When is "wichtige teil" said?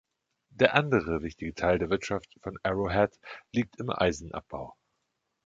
1.21-1.77